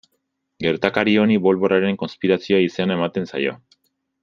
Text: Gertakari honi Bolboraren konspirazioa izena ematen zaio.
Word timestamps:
Gertakari 0.65 1.13
honi 1.23 1.37
Bolboraren 1.49 2.01
konspirazioa 2.05 2.63
izena 2.71 2.97
ematen 3.01 3.31
zaio. 3.35 3.55